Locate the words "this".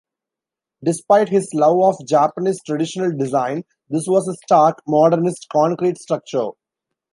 3.87-4.07